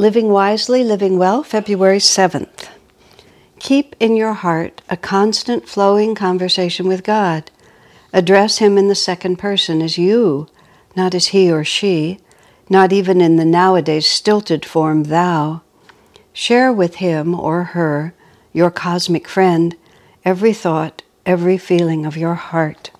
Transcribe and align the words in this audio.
Living 0.00 0.28
Wisely, 0.28 0.84
Living 0.84 1.18
Well, 1.18 1.42
February 1.42 1.98
7th. 1.98 2.68
Keep 3.58 3.96
in 3.98 4.14
your 4.14 4.32
heart 4.32 4.80
a 4.88 4.96
constant 4.96 5.68
flowing 5.68 6.14
conversation 6.14 6.86
with 6.86 7.02
God. 7.02 7.50
Address 8.12 8.58
Him 8.58 8.78
in 8.78 8.86
the 8.86 8.94
second 8.94 9.40
person 9.40 9.82
as 9.82 9.98
you, 9.98 10.46
not 10.94 11.16
as 11.16 11.26
he 11.26 11.50
or 11.50 11.64
she, 11.64 12.20
not 12.70 12.92
even 12.92 13.20
in 13.20 13.38
the 13.38 13.44
nowadays 13.44 14.06
stilted 14.06 14.64
form 14.64 15.02
thou. 15.04 15.62
Share 16.32 16.72
with 16.72 16.96
him 17.02 17.34
or 17.34 17.64
her, 17.74 18.14
your 18.52 18.70
cosmic 18.70 19.26
friend, 19.26 19.74
every 20.24 20.52
thought, 20.52 21.02
every 21.26 21.58
feeling 21.58 22.06
of 22.06 22.16
your 22.16 22.34
heart. 22.34 22.92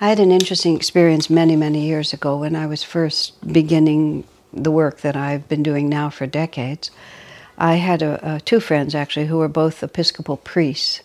I 0.00 0.08
had 0.08 0.18
an 0.18 0.32
interesting 0.32 0.74
experience 0.74 1.30
many, 1.30 1.54
many 1.54 1.86
years 1.86 2.12
ago 2.12 2.38
when 2.38 2.56
I 2.56 2.66
was 2.66 2.82
first 2.82 3.52
beginning 3.52 4.24
the 4.56 4.70
work 4.70 5.00
that 5.00 5.16
I've 5.16 5.48
been 5.48 5.62
doing 5.62 5.88
now 5.88 6.10
for 6.10 6.26
decades. 6.26 6.90
I 7.58 7.74
had 7.74 8.02
a, 8.02 8.34
a, 8.36 8.40
two 8.40 8.60
friends 8.60 8.94
actually 8.94 9.26
who 9.26 9.38
were 9.38 9.48
both 9.48 9.82
Episcopal 9.82 10.36
priests, 10.36 11.00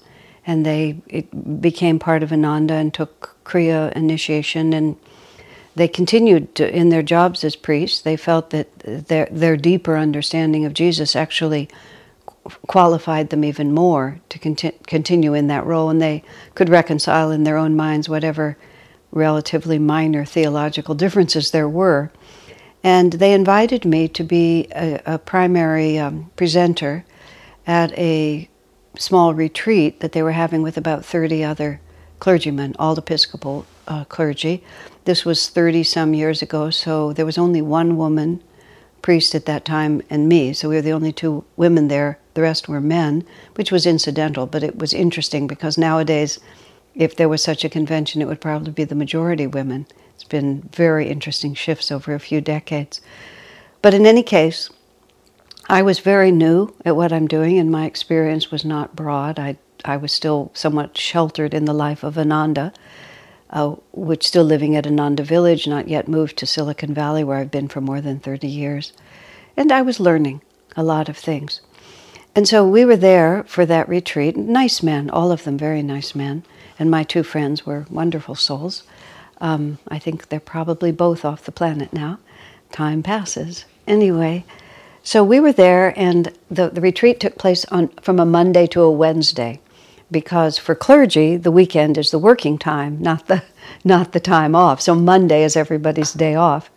and 0.46 0.66
they 0.66 0.94
became 1.60 2.00
part 2.00 2.24
of 2.24 2.32
Ananda 2.32 2.74
and 2.74 2.94
took 2.94 3.36
Kriya 3.46 3.92
initiation, 3.94 4.74
and 4.74 4.98
they 5.76 5.88
continued 5.88 6.54
to, 6.56 6.76
in 6.76 6.90
their 6.90 7.04
jobs 7.04 7.44
as 7.44 7.56
priests. 7.56 8.02
They 8.02 8.18
felt 8.18 8.50
that 8.50 8.68
their 8.80 9.28
their 9.32 9.56
deeper 9.56 9.98
understanding 9.98 10.66
of 10.66 10.74
Jesus 10.74 11.16
actually 11.16 11.70
qualified 12.68 13.30
them 13.30 13.46
even 13.46 13.72
more 13.72 14.20
to 14.30 14.40
conti- 14.40 14.78
continue 14.88 15.34
in 15.34 15.48
that 15.48 15.66
role, 15.66 15.90
and 15.90 16.02
they 16.02 16.24
could 16.56 16.70
reconcile 16.70 17.32
in 17.32 17.44
their 17.44 17.58
own 17.58 17.76
minds 17.76 18.10
whatever 18.10 18.58
relatively 19.12 19.78
minor 19.78 20.26
theological 20.26 20.96
differences 20.96 21.52
there 21.52 21.70
were 21.70 22.12
and 22.84 23.14
they 23.14 23.34
invited 23.34 23.86
me 23.86 24.08
to 24.08 24.24
be 24.24 24.68
a, 24.76 25.02
a 25.06 25.18
primary 25.18 26.00
um, 26.00 26.32
presenter 26.36 27.06
at 27.68 27.98
a 27.98 28.50
small 28.98 29.34
retreat 29.34 30.00
that 30.00 30.12
they 30.12 30.24
were 30.24 30.32
having 30.32 30.62
with 30.62 30.78
about 30.78 31.06
30 31.06 31.44
other 31.44 31.80
clergymen, 32.20 32.76
all 32.78 32.98
Episcopal 32.98 33.66
uh, 33.88 34.04
clergy. 34.06 34.64
This 35.06 35.26
was 35.26 35.50
30 35.50 35.84
some 35.84 36.14
years 36.14 36.42
ago, 36.42 36.70
so 36.70 37.14
there 37.14 37.26
was 37.26 37.38
only 37.38 37.62
one 37.62 37.98
woman 37.98 38.44
priest 39.02 39.34
at 39.34 39.46
that 39.46 39.66
time 39.66 40.02
and 40.10 40.30
me, 40.30 40.54
so 40.54 40.70
we 40.70 40.76
were 40.76 40.82
the 40.82 40.92
only 40.92 41.12
two 41.12 41.44
women 41.58 41.88
there. 41.88 42.20
The 42.34 42.44
rest 42.44 42.70
were 42.70 42.80
men, 42.80 43.26
which 43.56 43.72
was 43.72 43.86
incidental, 43.86 44.46
but 44.46 44.64
it 44.64 44.78
was 44.78 44.94
interesting 44.94 45.48
because 45.48 45.78
nowadays, 45.78 46.40
if 46.94 47.16
there 47.16 47.30
was 47.30 47.44
such 47.44 47.66
a 47.66 47.70
convention, 47.70 48.22
it 48.22 48.28
would 48.28 48.42
probably 48.42 48.72
be 48.72 48.84
the 48.84 48.96
majority 48.96 49.48
women. 49.48 49.88
It's 50.22 50.30
been 50.30 50.70
very 50.72 51.10
interesting 51.10 51.56
shifts 51.56 51.92
over 51.92 52.14
a 52.14 52.20
few 52.20 52.42
decades. 52.42 53.02
But 53.82 53.96
in 53.96 54.06
any 54.06 54.22
case, 54.22 54.70
I 55.68 55.82
was 55.82 55.98
very 55.98 56.30
new 56.30 56.76
at 56.86 56.96
what 56.96 57.12
I'm 57.12 57.26
doing, 57.26 57.58
and 57.58 57.72
my 57.72 57.86
experience 57.88 58.52
was 58.52 58.64
not 58.64 58.96
broad. 58.96 59.40
I, 59.40 59.58
I 59.84 59.98
was 59.98 60.12
still 60.12 60.52
somewhat 60.54 60.96
sheltered 60.96 61.56
in 61.56 61.66
the 61.66 61.74
life 61.74 62.04
of 62.04 62.20
Ananda, 62.20 62.72
uh, 63.50 63.78
which 63.94 64.28
still 64.28 64.44
living 64.44 64.76
at 64.76 64.86
Ananda 64.86 65.24
Village, 65.24 65.66
not 65.66 65.88
yet 65.88 66.08
moved 66.08 66.38
to 66.38 66.46
Silicon 66.46 66.94
Valley, 66.94 67.24
where 67.24 67.40
I've 67.40 67.50
been 67.50 67.68
for 67.68 67.82
more 67.82 68.00
than 68.00 68.20
30 68.20 68.46
years. 68.48 68.94
And 69.58 69.72
I 69.72 69.82
was 69.82 70.00
learning 70.00 70.44
a 70.76 70.84
lot 70.84 71.10
of 71.10 71.18
things. 71.18 71.62
And 72.36 72.48
so 72.48 72.68
we 72.68 72.86
were 72.86 72.96
there 72.96 73.44
for 73.48 73.66
that 73.66 73.90
retreat. 73.90 74.38
Nice 74.38 74.84
men, 74.84 75.10
all 75.10 75.32
of 75.32 75.46
them 75.46 75.58
very 75.58 75.82
nice 75.82 76.14
men. 76.14 76.44
And 76.78 76.92
my 76.92 77.02
two 77.02 77.24
friends 77.24 77.66
were 77.66 77.88
wonderful 77.90 78.36
souls. 78.36 78.84
Um, 79.42 79.80
I 79.88 80.00
think 80.00 80.30
they're 80.30 80.40
probably 80.40 80.92
both 80.92 81.26
off 81.26 81.44
the 81.44 81.52
planet 81.52 81.92
now. 81.92 82.20
Time 82.72 83.04
passes. 83.04 83.66
Anyway, 83.88 84.46
so 85.04 85.24
we 85.24 85.40
were 85.40 85.52
there, 85.52 85.98
and 86.00 86.32
the, 86.50 86.70
the 86.70 86.80
retreat 86.80 87.20
took 87.20 87.38
place 87.38 87.66
on, 87.66 87.88
from 88.02 88.20
a 88.20 88.26
Monday 88.26 88.68
to 88.68 88.82
a 88.82 88.92
Wednesday, 88.92 89.60
because 90.12 90.60
for 90.60 90.76
clergy, 90.76 91.38
the 91.38 91.52
weekend 91.52 91.98
is 91.98 92.12
the 92.12 92.20
working 92.20 92.60
time, 92.60 93.02
not 93.02 93.26
the, 93.28 93.44
not 93.84 94.12
the 94.12 94.20
time 94.20 94.56
off. 94.56 94.80
So 94.80 94.94
Monday 94.94 95.44
is 95.44 95.58
everybody's 95.58 96.14
day 96.14 96.36
off. 96.36 96.70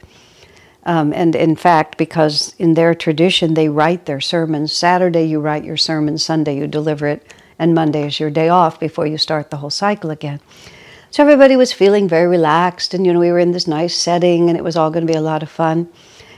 Um, 0.87 1.13
and 1.13 1.37
in 1.37 1.57
fact, 1.57 1.99
because 1.99 2.55
in 2.59 2.75
their 2.75 2.95
tradition, 2.95 3.55
they 3.55 3.69
write 3.69 4.07
their 4.07 4.21
sermons. 4.21 4.73
Saturday, 4.73 5.25
you 5.25 5.41
write 5.41 5.65
your 5.65 5.79
sermon, 5.79 6.19
Sunday, 6.19 6.57
you 6.57 6.67
deliver 6.67 7.07
it, 7.07 7.35
and 7.59 7.75
Monday 7.75 8.07
is 8.07 8.21
your 8.21 8.31
day 8.31 8.49
off 8.49 8.81
before 8.81 9.07
you 9.07 9.19
start 9.19 9.51
the 9.51 9.59
whole 9.59 9.71
cycle 9.71 10.11
again. 10.11 10.41
So 11.15 11.23
everybody 11.23 11.55
was 11.55 11.73
feeling 11.73 12.09
very 12.09 12.27
relaxed, 12.27 12.93
and 12.93 13.07
you 13.07 13.13
know, 13.13 13.21
we 13.21 13.31
were 13.31 13.39
in 13.39 13.53
this 13.53 13.69
nice 13.69 13.95
setting, 13.95 14.49
and 14.49 14.59
it 14.59 14.65
was 14.65 14.75
all 14.75 14.91
going 14.91 15.07
to 15.07 15.13
be 15.13 15.17
a 15.17 15.23
lot 15.23 15.45
of 15.45 15.49
fun. 15.49 15.89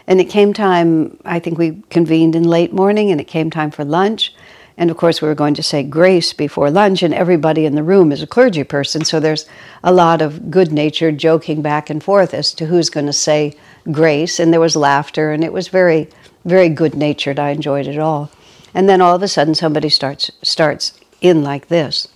And 0.07 0.21
it 0.21 0.27
came 0.27 0.53
time, 0.53 1.17
I 1.25 1.39
think 1.39 1.57
we 1.57 1.83
convened 1.89 2.37
in 2.37 2.45
late 2.45 2.75
morning, 2.75 3.11
and 3.11 3.19
it 3.19 3.27
came 3.27 3.51
time 3.51 3.71
for 3.71 3.87
lunch. 3.87 4.35
And 4.77 4.91
of 4.91 4.99
course, 4.99 5.23
we 5.23 5.29
were 5.29 5.35
going 5.35 5.55
to 5.55 5.63
say 5.63 5.83
grace 5.83 6.35
before 6.35 6.71
lunch, 6.71 7.03
and 7.03 7.15
everybody 7.15 7.65
in 7.65 7.75
the 7.75 7.83
room 7.83 8.13
is 8.13 8.21
a 8.21 8.27
clergy 8.27 8.65
person, 8.65 9.03
so 9.03 9.19
there's 9.19 9.47
a 9.83 9.95
lot 9.95 10.21
of 10.21 10.51
good 10.51 10.71
natured 10.73 11.17
joking 11.17 11.63
back 11.63 11.89
and 11.89 12.05
forth 12.05 12.35
as 12.35 12.53
to 12.53 12.67
who's 12.67 12.91
going 12.91 13.07
to 13.07 13.15
say 13.15 13.55
grace. 13.91 14.39
And 14.39 14.53
there 14.53 14.61
was 14.61 14.77
laughter, 14.77 15.33
and 15.33 15.43
it 15.43 15.55
was 15.55 15.69
very, 15.69 16.07
very 16.45 16.69
good 16.69 16.95
natured. 16.95 17.39
I 17.39 17.49
enjoyed 17.49 17.87
it 17.87 17.99
all. 17.99 18.31
And 18.75 18.91
then 18.91 19.01
all 19.01 19.15
of 19.15 19.23
a 19.23 19.29
sudden, 19.29 19.55
somebody 19.55 19.89
starts, 19.89 20.31
starts 20.43 21.01
in 21.23 21.43
like 21.43 21.69
this 21.69 22.09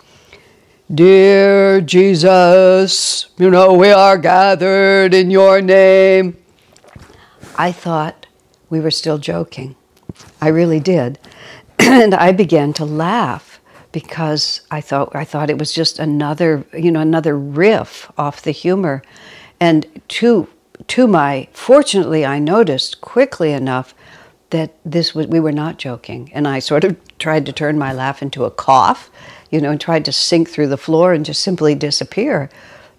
Dear 0.93 1.81
Jesus, 1.81 3.31
you 3.39 3.49
know, 3.49 3.75
we 3.75 3.91
are 3.93 4.19
gathered 4.19 5.15
in 5.15 5.31
your 5.31 5.61
name. 5.61 6.37
I 7.57 7.71
thought 7.71 8.27
we 8.71 8.81
were 8.81 8.91
still 8.91 9.19
joking. 9.19 9.77
I 10.41 10.49
really 10.49 10.81
did. 10.81 11.21
and 11.79 12.13
I 12.13 12.33
began 12.33 12.73
to 12.73 12.85
laugh 12.85 13.61
because 13.93 14.63
I 14.73 14.81
thought 14.81 15.15
I 15.15 15.25
thought 15.25 15.49
it 15.49 15.59
was 15.59 15.73
just 15.73 16.01
another, 16.01 16.65
you 16.73 16.91
know, 16.91 17.01
another 17.01 17.39
riff 17.39 18.11
off 18.19 18.43
the 18.43 18.51
humor. 18.51 19.01
And 19.61 19.87
to 20.09 20.49
to 20.89 21.07
my 21.07 21.47
fortunately 21.53 22.27
I 22.27 22.41
noticed 22.41 23.01
quickly 23.01 23.53
enough 23.53 23.95
that 24.49 24.75
this 24.85 25.15
was 25.15 25.29
we 25.29 25.39
were 25.39 25.53
not 25.53 25.79
joking 25.79 26.33
and 26.35 26.49
I 26.49 26.59
sort 26.59 26.83
of 26.83 26.97
tried 27.21 27.47
to 27.47 27.53
turn 27.53 27.79
my 27.79 27.93
laugh 27.93 28.23
into 28.23 28.45
a 28.45 28.51
cough 28.51 29.09
you 29.51 29.61
know, 29.61 29.71
and 29.71 29.81
tried 29.81 30.05
to 30.07 30.13
sink 30.13 30.49
through 30.49 30.69
the 30.69 30.77
floor 30.77 31.13
and 31.13 31.25
just 31.25 31.43
simply 31.43 31.75
disappear. 31.75 32.49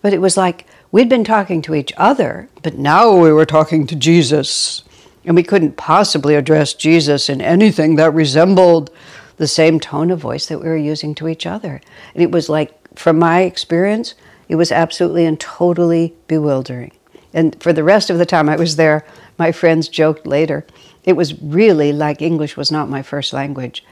But 0.01 0.13
it 0.13 0.21
was 0.21 0.37
like 0.37 0.67
we'd 0.91 1.09
been 1.09 1.23
talking 1.23 1.61
to 1.63 1.75
each 1.75 1.93
other, 1.97 2.49
but 2.61 2.77
now 2.77 3.15
we 3.15 3.31
were 3.31 3.45
talking 3.45 3.87
to 3.87 3.95
Jesus. 3.95 4.83
And 5.23 5.35
we 5.35 5.43
couldn't 5.43 5.77
possibly 5.77 6.35
address 6.35 6.73
Jesus 6.73 7.29
in 7.29 7.41
anything 7.41 7.95
that 7.95 8.13
resembled 8.13 8.89
the 9.37 9.47
same 9.47 9.79
tone 9.79 10.09
of 10.11 10.19
voice 10.19 10.47
that 10.47 10.59
we 10.59 10.67
were 10.67 10.77
using 10.77 11.13
to 11.15 11.27
each 11.27 11.45
other. 11.45 11.79
And 12.13 12.23
it 12.23 12.31
was 12.31 12.49
like, 12.49 12.75
from 12.97 13.19
my 13.19 13.41
experience, 13.41 14.15
it 14.49 14.55
was 14.55 14.71
absolutely 14.71 15.25
and 15.25 15.39
totally 15.39 16.15
bewildering. 16.27 16.91
And 17.33 17.61
for 17.61 17.71
the 17.71 17.83
rest 17.83 18.09
of 18.09 18.17
the 18.17 18.25
time 18.25 18.49
I 18.49 18.55
was 18.55 18.75
there, 18.75 19.05
my 19.37 19.51
friends 19.51 19.87
joked 19.87 20.27
later, 20.27 20.65
it 21.03 21.13
was 21.13 21.41
really 21.41 21.93
like 21.93 22.21
English 22.21 22.57
was 22.57 22.71
not 22.71 22.89
my 22.89 23.01
first 23.01 23.31
language. 23.31 23.83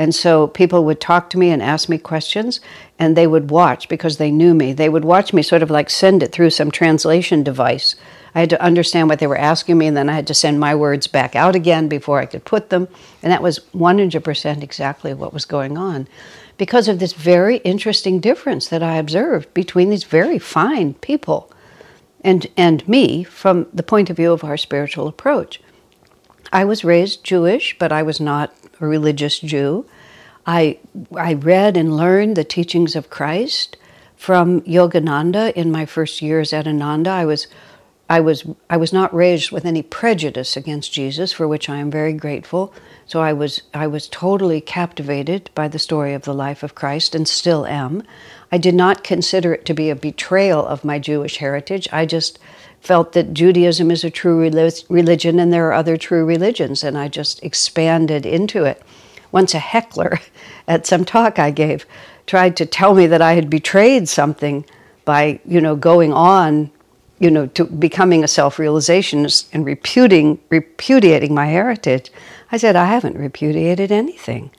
And 0.00 0.14
so 0.14 0.46
people 0.46 0.86
would 0.86 0.98
talk 0.98 1.28
to 1.28 1.38
me 1.38 1.50
and 1.50 1.62
ask 1.62 1.86
me 1.90 1.98
questions, 1.98 2.58
and 2.98 3.14
they 3.14 3.26
would 3.26 3.50
watch 3.50 3.86
because 3.86 4.16
they 4.16 4.30
knew 4.30 4.54
me. 4.54 4.72
They 4.72 4.88
would 4.88 5.04
watch 5.04 5.34
me 5.34 5.42
sort 5.42 5.62
of 5.62 5.70
like 5.70 5.90
send 5.90 6.22
it 6.22 6.32
through 6.32 6.48
some 6.50 6.70
translation 6.70 7.42
device. 7.42 7.96
I 8.34 8.40
had 8.40 8.48
to 8.48 8.62
understand 8.62 9.10
what 9.10 9.18
they 9.18 9.26
were 9.26 9.36
asking 9.36 9.76
me, 9.76 9.86
and 9.88 9.94
then 9.94 10.08
I 10.08 10.14
had 10.14 10.26
to 10.28 10.32
send 10.32 10.58
my 10.58 10.74
words 10.74 11.06
back 11.06 11.36
out 11.36 11.54
again 11.54 11.86
before 11.86 12.18
I 12.18 12.24
could 12.24 12.46
put 12.46 12.70
them. 12.70 12.88
And 13.22 13.30
that 13.30 13.42
was 13.42 13.58
100% 13.74 14.62
exactly 14.62 15.12
what 15.12 15.34
was 15.34 15.44
going 15.44 15.76
on 15.76 16.08
because 16.56 16.88
of 16.88 16.98
this 16.98 17.12
very 17.12 17.58
interesting 17.58 18.20
difference 18.20 18.68
that 18.68 18.82
I 18.82 18.96
observed 18.96 19.52
between 19.52 19.90
these 19.90 20.04
very 20.04 20.38
fine 20.38 20.94
people 20.94 21.52
and, 22.22 22.46
and 22.56 22.88
me 22.88 23.22
from 23.22 23.66
the 23.74 23.82
point 23.82 24.08
of 24.08 24.16
view 24.16 24.32
of 24.32 24.44
our 24.44 24.56
spiritual 24.56 25.08
approach. 25.08 25.60
I 26.52 26.64
was 26.64 26.84
raised 26.84 27.22
Jewish, 27.22 27.76
but 27.78 27.92
I 27.92 28.02
was 28.02 28.18
not 28.18 28.54
a 28.80 28.86
religious 28.86 29.38
Jew. 29.38 29.86
I, 30.52 30.78
I 31.16 31.34
read 31.34 31.76
and 31.76 31.96
learned 31.96 32.36
the 32.36 32.42
teachings 32.42 32.96
of 32.96 33.08
Christ 33.08 33.76
from 34.16 34.62
Yogananda 34.62 35.52
in 35.52 35.70
my 35.70 35.86
first 35.86 36.20
years 36.22 36.52
at 36.52 36.66
Ananda. 36.66 37.10
I 37.10 37.24
was 37.24 37.46
I 38.08 38.18
was 38.18 38.44
I 38.68 38.76
was 38.76 38.92
not 38.92 39.14
raised 39.14 39.52
with 39.52 39.64
any 39.64 39.82
prejudice 39.82 40.56
against 40.56 40.92
Jesus, 40.92 41.30
for 41.30 41.46
which 41.46 41.68
I 41.68 41.76
am 41.76 41.88
very 41.88 42.12
grateful. 42.12 42.74
So 43.06 43.20
I 43.20 43.32
was 43.32 43.62
I 43.72 43.86
was 43.86 44.08
totally 44.08 44.60
captivated 44.60 45.50
by 45.54 45.68
the 45.68 45.78
story 45.78 46.14
of 46.14 46.22
the 46.22 46.34
life 46.34 46.64
of 46.64 46.74
Christ 46.74 47.14
and 47.14 47.28
still 47.28 47.64
am. 47.64 48.02
I 48.50 48.58
did 48.58 48.74
not 48.74 49.04
consider 49.04 49.54
it 49.54 49.64
to 49.66 49.74
be 49.74 49.88
a 49.88 49.94
betrayal 49.94 50.66
of 50.66 50.84
my 50.84 50.98
Jewish 50.98 51.36
heritage. 51.36 51.86
I 51.92 52.06
just 52.06 52.40
felt 52.80 53.12
that 53.12 53.34
Judaism 53.34 53.92
is 53.92 54.02
a 54.02 54.10
true 54.10 54.40
religion 54.40 55.38
and 55.38 55.52
there 55.52 55.68
are 55.68 55.74
other 55.74 55.96
true 55.96 56.24
religions, 56.24 56.82
and 56.82 56.98
I 56.98 57.06
just 57.06 57.40
expanded 57.44 58.26
into 58.26 58.64
it. 58.64 58.82
Once 59.32 59.54
a 59.54 59.58
heckler 59.58 60.18
at 60.68 60.86
some 60.86 61.04
talk 61.04 61.38
I 61.38 61.50
gave 61.50 61.86
tried 62.26 62.56
to 62.56 62.66
tell 62.66 62.94
me 62.94 63.06
that 63.06 63.22
I 63.22 63.32
had 63.32 63.50
betrayed 63.50 64.08
something 64.08 64.64
by, 65.04 65.40
you 65.44 65.60
know, 65.60 65.74
going 65.74 66.12
on, 66.12 66.70
you 67.18 67.30
know, 67.30 67.46
to 67.48 67.64
becoming 67.64 68.22
a 68.22 68.28
self-realizationist 68.28 69.48
and 69.52 69.64
repudiating, 69.66 70.38
repudiating 70.48 71.34
my 71.34 71.46
heritage. 71.46 72.10
I 72.52 72.56
said, 72.56 72.76
I 72.76 72.84
haven't 72.84 73.16
repudiated 73.16 73.90
anything. 73.90 74.50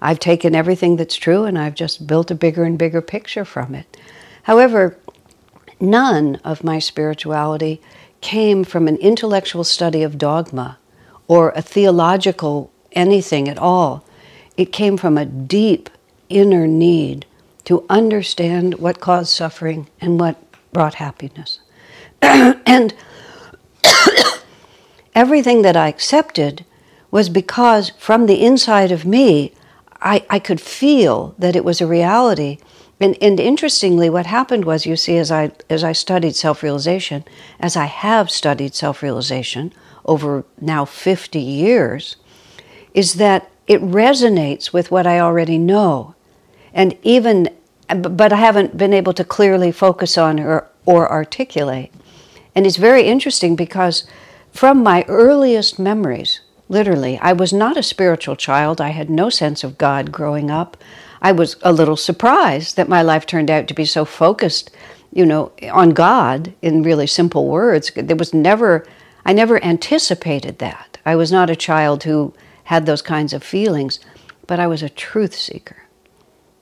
I've 0.00 0.18
taken 0.18 0.54
everything 0.54 0.96
that's 0.96 1.16
true 1.16 1.44
and 1.44 1.58
I've 1.58 1.74
just 1.74 2.06
built 2.06 2.30
a 2.30 2.34
bigger 2.34 2.64
and 2.64 2.78
bigger 2.78 3.02
picture 3.02 3.44
from 3.44 3.74
it. 3.74 3.98
However, 4.44 4.96
none 5.78 6.36
of 6.36 6.64
my 6.64 6.78
spirituality 6.78 7.80
came 8.20 8.64
from 8.64 8.88
an 8.88 8.96
intellectual 8.96 9.64
study 9.64 10.02
of 10.02 10.18
dogma 10.18 10.78
or 11.28 11.50
a 11.50 11.62
theological 11.62 12.70
anything 12.92 13.48
at 13.48 13.58
all. 13.58 14.04
It 14.60 14.72
came 14.72 14.98
from 14.98 15.16
a 15.16 15.24
deep 15.24 15.88
inner 16.28 16.66
need 16.66 17.24
to 17.64 17.86
understand 17.88 18.74
what 18.74 19.00
caused 19.00 19.30
suffering 19.30 19.88
and 20.02 20.20
what 20.20 20.36
brought 20.70 20.96
happiness. 20.96 21.60
and 22.20 22.92
everything 25.14 25.62
that 25.62 25.78
I 25.78 25.88
accepted 25.88 26.66
was 27.10 27.30
because 27.30 27.88
from 27.98 28.26
the 28.26 28.44
inside 28.44 28.92
of 28.92 29.06
me, 29.06 29.54
I, 30.02 30.26
I 30.28 30.38
could 30.38 30.60
feel 30.60 31.34
that 31.38 31.56
it 31.56 31.64
was 31.64 31.80
a 31.80 31.86
reality 31.86 32.58
and, 33.00 33.16
and 33.22 33.40
interestingly, 33.40 34.10
what 34.10 34.26
happened 34.26 34.66
was, 34.66 34.84
you 34.84 34.94
see, 34.94 35.16
as 35.16 35.32
I 35.32 35.52
as 35.70 35.82
I 35.82 35.92
studied 35.92 36.36
self 36.36 36.62
realization, 36.62 37.24
as 37.58 37.74
I 37.74 37.86
have 37.86 38.30
studied 38.30 38.74
self 38.74 39.02
realization 39.02 39.72
over 40.04 40.44
now 40.60 40.84
fifty 40.84 41.40
years, 41.40 42.16
is 42.92 43.14
that 43.14 43.49
it 43.70 43.80
resonates 43.82 44.72
with 44.72 44.90
what 44.90 45.06
I 45.06 45.20
already 45.20 45.56
know, 45.56 46.16
and 46.74 46.98
even, 47.04 47.48
but 47.86 48.32
I 48.32 48.36
haven't 48.36 48.76
been 48.76 48.92
able 48.92 49.12
to 49.12 49.22
clearly 49.22 49.70
focus 49.70 50.18
on 50.18 50.40
or 50.40 50.68
or 50.86 51.08
articulate. 51.08 51.92
And 52.52 52.66
it's 52.66 52.76
very 52.76 53.04
interesting 53.04 53.54
because 53.54 54.08
from 54.52 54.82
my 54.82 55.04
earliest 55.06 55.78
memories, 55.78 56.40
literally, 56.68 57.16
I 57.20 57.32
was 57.32 57.52
not 57.52 57.76
a 57.76 57.82
spiritual 57.84 58.34
child. 58.34 58.80
I 58.80 58.88
had 58.88 59.08
no 59.08 59.30
sense 59.30 59.62
of 59.62 59.78
God 59.78 60.10
growing 60.10 60.50
up. 60.50 60.76
I 61.22 61.30
was 61.30 61.54
a 61.62 61.72
little 61.72 61.96
surprised 61.96 62.74
that 62.74 62.88
my 62.88 63.02
life 63.02 63.24
turned 63.24 63.52
out 63.52 63.68
to 63.68 63.74
be 63.74 63.84
so 63.84 64.04
focused, 64.04 64.72
you 65.12 65.24
know, 65.24 65.52
on 65.70 65.90
God 65.90 66.54
in 66.60 66.82
really 66.82 67.06
simple 67.06 67.46
words. 67.46 67.92
There 67.94 68.16
was 68.16 68.34
never, 68.34 68.84
I 69.24 69.32
never 69.32 69.62
anticipated 69.62 70.58
that. 70.58 70.98
I 71.06 71.14
was 71.14 71.30
not 71.30 71.50
a 71.50 71.64
child 71.68 72.02
who 72.02 72.34
had 72.70 72.86
those 72.86 73.02
kinds 73.02 73.32
of 73.32 73.42
feelings, 73.42 73.98
but 74.46 74.60
I 74.60 74.68
was 74.68 74.80
a 74.80 74.88
truth 74.88 75.34
seeker, 75.34 75.88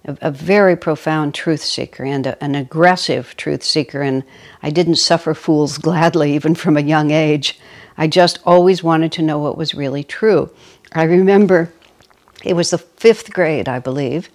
a, 0.06 0.16
a 0.22 0.30
very 0.30 0.74
profound 0.74 1.34
truth 1.34 1.62
seeker 1.62 2.02
and 2.02 2.26
a, 2.26 2.42
an 2.42 2.54
aggressive 2.54 3.36
truth 3.36 3.62
seeker. 3.62 4.00
And 4.00 4.24
I 4.62 4.70
didn't 4.70 4.94
suffer 4.96 5.34
fools 5.34 5.76
gladly, 5.86 6.34
even 6.34 6.54
from 6.54 6.78
a 6.78 6.80
young 6.80 7.10
age. 7.10 7.60
I 7.98 8.06
just 8.06 8.38
always 8.46 8.82
wanted 8.82 9.12
to 9.12 9.22
know 9.22 9.38
what 9.38 9.58
was 9.58 9.74
really 9.74 10.02
true. 10.02 10.48
I 10.92 11.02
remember 11.02 11.74
it 12.42 12.54
was 12.54 12.70
the 12.70 12.78
fifth 12.78 13.34
grade, 13.34 13.68
I 13.68 13.78
believe, 13.78 14.30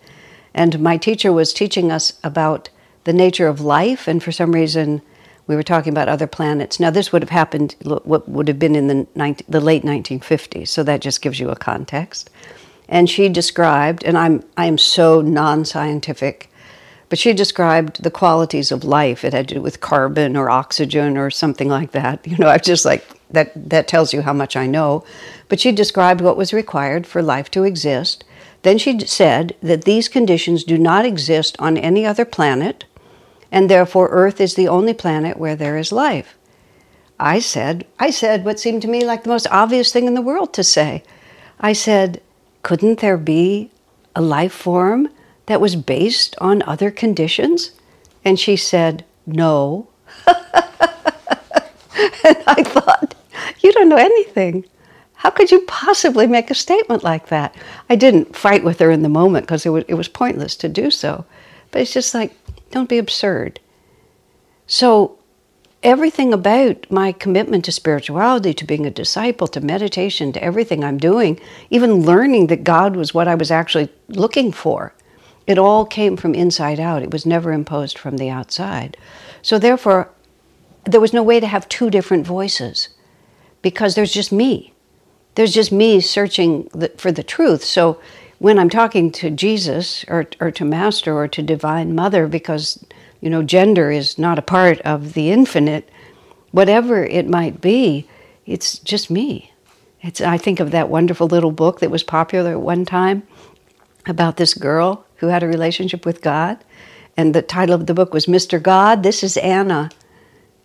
and 0.53 0.79
my 0.79 0.97
teacher 0.97 1.33
was 1.33 1.53
teaching 1.53 1.91
us 1.91 2.19
about 2.23 2.69
the 3.05 3.13
nature 3.13 3.47
of 3.47 3.61
life, 3.61 4.07
and 4.07 4.21
for 4.21 4.31
some 4.31 4.51
reason, 4.51 5.01
we 5.47 5.55
were 5.55 5.63
talking 5.63 5.91
about 5.91 6.09
other 6.09 6.27
planets. 6.27 6.79
Now, 6.79 6.89
this 6.89 7.11
would 7.11 7.21
have 7.21 7.29
happened, 7.29 7.75
what 7.83 8.27
would 8.29 8.47
have 8.47 8.59
been 8.59 8.75
in 8.75 8.87
the, 8.87 9.07
19, 9.15 9.45
the 9.49 9.59
late 9.59 9.83
1950s, 9.83 10.67
so 10.67 10.83
that 10.83 11.01
just 11.01 11.21
gives 11.21 11.39
you 11.39 11.49
a 11.49 11.55
context. 11.55 12.29
And 12.87 13.09
she 13.09 13.29
described, 13.29 14.03
and 14.03 14.17
I'm, 14.17 14.43
I 14.57 14.65
am 14.65 14.77
so 14.77 15.21
non 15.21 15.65
scientific, 15.65 16.49
but 17.09 17.19
she 17.19 17.33
described 17.33 18.03
the 18.03 18.11
qualities 18.11 18.71
of 18.71 18.83
life. 18.83 19.23
It 19.23 19.33
had 19.33 19.47
to 19.49 19.55
do 19.55 19.61
with 19.61 19.81
carbon 19.81 20.35
or 20.35 20.49
oxygen 20.49 21.17
or 21.17 21.29
something 21.29 21.67
like 21.69 21.91
that. 21.91 22.25
You 22.27 22.37
know, 22.37 22.49
I'm 22.49 22.61
just 22.61 22.85
like, 22.85 23.05
that, 23.31 23.51
that 23.69 23.87
tells 23.87 24.13
you 24.13 24.21
how 24.21 24.33
much 24.33 24.55
I 24.55 24.67
know. 24.67 25.03
But 25.49 25.59
she 25.59 25.71
described 25.71 26.21
what 26.21 26.37
was 26.37 26.53
required 26.53 27.07
for 27.07 27.21
life 27.21 27.49
to 27.51 27.63
exist 27.63 28.23
then 28.63 28.77
she 28.77 28.97
said 28.99 29.55
that 29.61 29.83
these 29.83 30.07
conditions 30.07 30.63
do 30.63 30.77
not 30.77 31.05
exist 31.05 31.55
on 31.59 31.77
any 31.77 32.05
other 32.05 32.25
planet, 32.25 32.85
and 33.53 33.69
therefore 33.69 34.09
Earth 34.09 34.41
is 34.41 34.55
the 34.55 34.67
only 34.67 34.93
planet 34.93 35.37
where 35.37 35.55
there 35.55 35.77
is 35.77 35.91
life. 35.91 36.35
I 37.19 37.37
said, 37.37 37.85
I 37.99 38.09
said 38.09 38.43
what 38.43 38.59
seemed 38.59 38.81
to 38.81 38.87
me 38.87 39.05
like 39.05 39.23
the 39.23 39.29
most 39.29 39.45
obvious 39.51 39.93
thing 39.93 40.07
in 40.07 40.15
the 40.15 40.23
world 40.23 40.53
to 40.55 40.63
say. 40.63 41.03
I 41.59 41.73
said, 41.73 42.19
couldn't 42.63 42.99
there 42.99 43.15
be 43.15 43.69
a 44.15 44.21
life 44.21 44.53
form 44.53 45.07
that 45.45 45.61
was 45.61 45.75
based 45.75 46.35
on 46.41 46.63
other 46.63 46.89
conditions? 46.89 47.71
And 48.25 48.39
she 48.39 48.55
said, 48.55 49.05
no. 49.27 49.87
and 50.27 50.37
I 52.47 52.63
thought, 52.63 53.13
you 53.59 53.71
don't 53.71 53.89
know 53.89 53.97
anything. 53.97 54.65
How 55.13 55.29
could 55.29 55.51
you 55.51 55.61
possibly 55.67 56.25
make 56.25 56.49
a 56.49 56.55
statement 56.55 57.03
like 57.03 57.27
that? 57.27 57.55
I 57.87 57.97
didn't 57.97 58.35
fight 58.35 58.63
with 58.63 58.79
her 58.79 58.89
in 58.89 59.03
the 59.03 59.09
moment 59.09 59.45
because 59.45 59.63
it 59.63 59.69
was, 59.69 59.85
it 59.87 59.93
was 59.93 60.07
pointless 60.07 60.55
to 60.57 60.67
do 60.67 60.89
so. 60.89 61.23
But 61.69 61.83
it's 61.83 61.93
just 61.93 62.15
like, 62.15 62.33
don't 62.73 62.89
be 62.89 62.97
absurd. 62.97 63.59
So, 64.67 65.17
everything 65.81 66.33
about 66.33 66.89
my 66.89 67.11
commitment 67.11 67.65
to 67.65 67.71
spirituality, 67.71 68.53
to 68.53 68.65
being 68.65 68.85
a 68.85 68.91
disciple, 68.91 69.47
to 69.49 69.61
meditation, 69.61 70.31
to 70.33 70.43
everything 70.43 70.83
I'm 70.83 70.97
doing, 70.97 71.39
even 71.69 72.05
learning 72.05 72.47
that 72.47 72.63
God 72.63 72.95
was 72.95 73.13
what 73.13 73.27
I 73.27 73.35
was 73.35 73.51
actually 73.51 73.89
looking 74.07 74.51
for, 74.51 74.93
it 75.45 75.57
all 75.57 75.85
came 75.85 76.17
from 76.17 76.33
inside 76.33 76.79
out. 76.79 77.03
It 77.03 77.11
was 77.11 77.25
never 77.25 77.51
imposed 77.51 77.97
from 77.97 78.17
the 78.17 78.29
outside. 78.29 78.97
So, 79.41 79.59
therefore, 79.59 80.09
there 80.85 81.01
was 81.01 81.13
no 81.13 81.23
way 81.23 81.39
to 81.39 81.47
have 81.47 81.69
two 81.69 81.89
different 81.89 82.25
voices 82.25 82.89
because 83.61 83.95
there's 83.95 84.11
just 84.11 84.31
me 84.31 84.73
there's 85.35 85.53
just 85.53 85.71
me 85.71 85.99
searching 85.99 86.69
the, 86.73 86.89
for 86.97 87.11
the 87.11 87.23
truth. 87.23 87.63
So 87.63 87.99
when 88.43 88.59
I'm 88.59 88.69
talking 88.69 89.09
to 89.13 89.29
Jesus 89.29 90.03
or, 90.09 90.27
or 90.41 90.51
to 90.51 90.65
Master 90.65 91.15
or 91.15 91.29
to 91.29 91.41
Divine 91.41 91.95
Mother, 91.95 92.27
because 92.27 92.85
you 93.21 93.29
know 93.29 93.41
gender 93.41 93.89
is 93.89 94.17
not 94.17 94.37
a 94.37 94.41
part 94.41 94.81
of 94.81 95.13
the 95.13 95.31
infinite, 95.31 95.89
whatever 96.51 97.05
it 97.05 97.25
might 97.25 97.61
be, 97.61 98.05
it's 98.45 98.79
just 98.79 99.09
me. 99.09 99.53
It's, 100.01 100.19
I 100.19 100.37
think 100.37 100.59
of 100.59 100.71
that 100.71 100.89
wonderful 100.89 101.27
little 101.27 101.51
book 101.51 101.79
that 101.79 101.89
was 101.89 102.03
popular 102.03 102.51
at 102.51 102.59
one 102.59 102.83
time 102.83 103.23
about 104.07 104.35
this 104.35 104.53
girl 104.53 105.05
who 105.15 105.27
had 105.27 105.43
a 105.43 105.47
relationship 105.47 106.05
with 106.05 106.21
God. 106.21 106.61
And 107.15 107.33
the 107.33 107.41
title 107.41 107.75
of 107.75 107.85
the 107.85 107.93
book 107.93 108.13
was 108.13 108.25
Mr. 108.25 108.61
God, 108.61 109.03
this 109.03 109.23
is 109.23 109.37
Anna. 109.37 109.89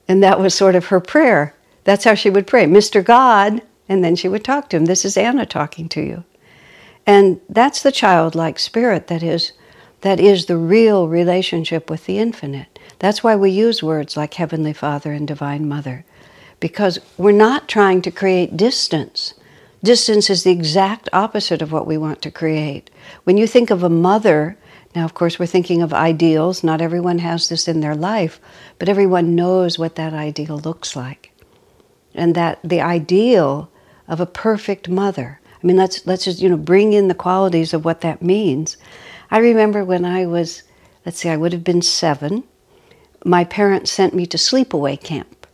And 0.08 0.20
that 0.24 0.40
was 0.40 0.52
sort 0.52 0.74
of 0.74 0.86
her 0.86 0.98
prayer. 0.98 1.54
That's 1.84 2.02
how 2.02 2.14
she 2.14 2.28
would 2.28 2.48
pray 2.48 2.64
Mr. 2.66 3.04
God, 3.04 3.62
and 3.88 4.02
then 4.02 4.16
she 4.16 4.26
would 4.26 4.42
talk 4.42 4.68
to 4.70 4.76
him. 4.76 4.86
This 4.86 5.04
is 5.04 5.16
Anna 5.16 5.46
talking 5.46 5.88
to 5.90 6.00
you. 6.02 6.24
And 7.08 7.40
that's 7.48 7.82
the 7.82 7.90
childlike 7.90 8.58
spirit 8.58 9.06
that 9.06 9.22
is 9.22 9.52
that 10.02 10.20
is 10.20 10.44
the 10.44 10.58
real 10.58 11.08
relationship 11.08 11.88
with 11.88 12.04
the 12.04 12.18
infinite. 12.18 12.78
That's 12.98 13.24
why 13.24 13.34
we 13.34 13.50
use 13.50 13.82
words 13.82 14.14
like 14.14 14.34
Heavenly 14.34 14.74
Father 14.74 15.10
and 15.12 15.26
Divine 15.26 15.66
Mother, 15.66 16.04
because 16.60 17.00
we're 17.16 17.32
not 17.32 17.66
trying 17.66 18.02
to 18.02 18.10
create 18.10 18.58
distance. 18.58 19.32
Distance 19.82 20.28
is 20.28 20.44
the 20.44 20.50
exact 20.50 21.08
opposite 21.12 21.62
of 21.62 21.72
what 21.72 21.86
we 21.86 21.96
want 21.96 22.20
to 22.22 22.30
create. 22.30 22.90
When 23.24 23.38
you 23.38 23.46
think 23.46 23.70
of 23.70 23.82
a 23.82 23.88
mother, 23.88 24.58
now 24.94 25.06
of 25.06 25.14
course 25.14 25.38
we're 25.38 25.46
thinking 25.46 25.80
of 25.80 25.94
ideals, 25.94 26.62
not 26.62 26.82
everyone 26.82 27.20
has 27.20 27.48
this 27.48 27.66
in 27.66 27.80
their 27.80 27.96
life, 27.96 28.38
but 28.78 28.88
everyone 28.88 29.34
knows 29.34 29.78
what 29.78 29.94
that 29.94 30.12
ideal 30.12 30.58
looks 30.58 30.94
like. 30.94 31.32
And 32.14 32.34
that 32.34 32.60
the 32.62 32.82
ideal 32.82 33.70
of 34.06 34.20
a 34.20 34.26
perfect 34.26 34.90
mother. 34.90 35.37
I 35.62 35.66
mean, 35.66 35.76
let's 35.76 36.06
let's 36.06 36.24
just 36.24 36.40
you 36.40 36.48
know 36.48 36.56
bring 36.56 36.92
in 36.92 37.08
the 37.08 37.14
qualities 37.14 37.74
of 37.74 37.84
what 37.84 38.00
that 38.02 38.22
means. 38.22 38.76
I 39.30 39.38
remember 39.38 39.84
when 39.84 40.04
I 40.04 40.26
was, 40.26 40.62
let's 41.04 41.18
see, 41.18 41.28
I 41.28 41.36
would 41.36 41.52
have 41.52 41.64
been 41.64 41.82
seven. 41.82 42.44
My 43.24 43.44
parents 43.44 43.90
sent 43.90 44.14
me 44.14 44.26
to 44.26 44.36
sleepaway 44.36 45.02
camp, 45.02 45.46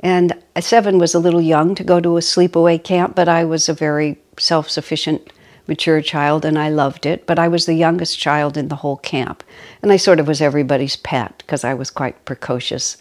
and 0.00 0.32
seven 0.60 0.98
was 0.98 1.14
a 1.14 1.18
little 1.18 1.42
young 1.42 1.74
to 1.74 1.84
go 1.84 2.00
to 2.00 2.16
a 2.16 2.20
sleepaway 2.20 2.82
camp, 2.82 3.14
but 3.14 3.28
I 3.28 3.44
was 3.44 3.68
a 3.68 3.74
very 3.74 4.18
self-sufficient, 4.38 5.30
mature 5.66 6.00
child, 6.00 6.44
and 6.44 6.58
I 6.58 6.70
loved 6.70 7.06
it. 7.06 7.26
But 7.26 7.38
I 7.38 7.48
was 7.48 7.66
the 7.66 7.74
youngest 7.74 8.18
child 8.18 8.56
in 8.56 8.68
the 8.68 8.76
whole 8.76 8.96
camp, 8.96 9.44
and 9.82 9.92
I 9.92 9.98
sort 9.98 10.18
of 10.18 10.26
was 10.26 10.40
everybody's 10.40 10.96
pet 10.96 11.34
because 11.38 11.62
I 11.62 11.74
was 11.74 11.90
quite 11.90 12.24
precocious 12.24 12.96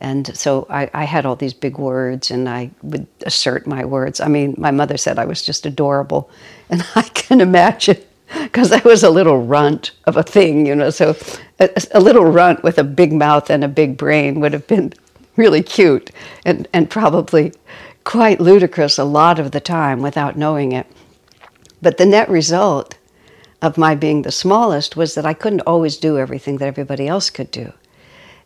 And 0.00 0.34
so 0.34 0.66
I, 0.70 0.90
I, 0.94 1.04
had 1.04 1.26
all 1.26 1.36
these 1.36 1.52
big 1.52 1.78
words 1.78 2.30
and 2.30 2.48
I 2.48 2.70
would 2.82 3.06
assert 3.26 3.66
my 3.66 3.84
words. 3.84 4.18
I 4.18 4.28
mean, 4.28 4.54
my 4.56 4.70
mother 4.70 4.96
said 4.96 5.18
I 5.18 5.26
was 5.26 5.42
just 5.42 5.66
adorable. 5.66 6.30
And 6.70 6.86
I 6.94 7.02
can 7.02 7.40
imagine, 7.40 7.98
because 8.32 8.70
I 8.70 8.78
was 8.84 9.02
a 9.02 9.10
little 9.10 9.44
runt 9.44 9.90
of 10.04 10.16
a 10.16 10.22
thing, 10.22 10.64
you 10.64 10.76
know, 10.76 10.90
so 10.90 11.16
a, 11.58 11.68
a, 11.90 11.98
little 11.98 12.24
runt 12.24 12.62
with 12.62 12.78
a 12.78 12.84
big 12.84 13.12
mouth 13.12 13.50
and 13.50 13.64
a 13.64 13.68
big 13.68 13.96
brain 13.96 14.38
would 14.38 14.52
have 14.52 14.68
been 14.68 14.92
really 15.34 15.64
cute 15.64 16.12
and, 16.44 16.68
and 16.72 16.88
probably 16.88 17.52
quite 18.04 18.40
ludicrous 18.40 18.98
a 18.98 19.04
lot 19.04 19.40
of 19.40 19.50
the 19.50 19.58
time 19.58 20.00
without 20.00 20.38
knowing 20.38 20.70
it. 20.70 20.86
But 21.82 21.96
the 21.96 22.06
net 22.06 22.28
result 22.28 22.96
of 23.60 23.76
my 23.76 23.96
being 23.96 24.22
the 24.22 24.30
smallest 24.30 24.96
was 24.96 25.16
that 25.16 25.26
I 25.26 25.34
couldn't 25.34 25.62
always 25.62 25.96
do 25.96 26.16
everything 26.16 26.58
that 26.58 26.68
everybody 26.68 27.08
else 27.08 27.30
could 27.30 27.50
do. 27.50 27.72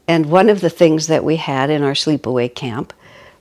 And 0.07 0.27
one 0.27 0.49
of 0.49 0.61
the 0.61 0.71
things 0.71 1.07
that 1.07 1.25
we 1.25 1.37
had 1.37 1.71
in 1.71 1.83
our 1.83 1.93
sleepaway 1.93 2.55
camp 2.55 2.93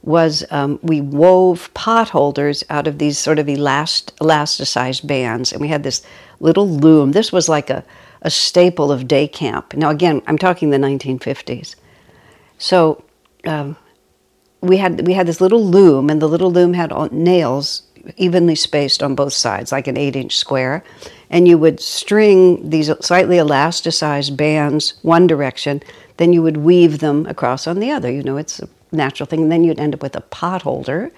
was 0.01 0.45
um, 0.51 0.79
we 0.81 1.01
wove 1.01 1.73
pot 1.73 2.09
holders 2.09 2.63
out 2.69 2.87
of 2.87 2.97
these 2.99 3.17
sort 3.17 3.39
of 3.39 3.47
elast- 3.47 4.13
elasticized 4.15 5.07
bands. 5.07 5.51
And 5.51 5.61
we 5.61 5.69
had 5.69 5.83
this 5.83 6.01
little 6.39 6.67
loom. 6.67 7.13
This 7.13 7.31
was 7.31 7.47
like 7.47 7.69
a, 7.69 7.83
a 8.21 8.29
staple 8.29 8.91
of 8.91 9.07
day 9.07 9.27
camp. 9.27 9.73
Now, 9.73 9.89
again, 9.89 10.21
I'm 10.27 10.37
talking 10.37 10.69
the 10.69 10.77
1950s. 10.77 11.75
So 12.57 13.03
um, 13.45 13.77
we, 14.61 14.77
had, 14.77 15.07
we 15.07 15.13
had 15.13 15.27
this 15.27 15.41
little 15.41 15.65
loom, 15.65 16.09
and 16.09 16.21
the 16.21 16.27
little 16.27 16.51
loom 16.51 16.73
had 16.73 16.91
nails 17.11 17.83
evenly 18.17 18.55
spaced 18.55 19.01
on 19.01 19.15
both 19.15 19.33
sides, 19.33 19.71
like 19.71 19.87
an 19.87 19.97
eight 19.97 20.15
inch 20.15 20.35
square. 20.35 20.83
And 21.33 21.47
you 21.47 21.57
would 21.57 21.81
string 21.81 22.69
these 22.69 22.89
slightly 23.01 23.37
elasticized 23.37 24.37
bands 24.37 24.93
one 25.01 25.27
direction 25.27 25.81
then 26.17 26.33
you 26.33 26.41
would 26.41 26.57
weave 26.57 26.99
them 26.99 27.25
across 27.25 27.67
on 27.67 27.79
the 27.79 27.91
other. 27.91 28.11
You 28.11 28.23
know, 28.23 28.37
it's 28.37 28.59
a 28.59 28.69
natural 28.91 29.27
thing. 29.27 29.43
And 29.43 29.51
then 29.51 29.63
you'd 29.63 29.79
end 29.79 29.95
up 29.95 30.01
with 30.01 30.15
a 30.15 30.21
pot 30.21 30.61
holder 30.61 31.11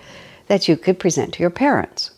that 0.48 0.68
you 0.68 0.78
could 0.78 1.00
present 1.00 1.34
to 1.34 1.44
your 1.44 1.50
parents. 1.50 2.12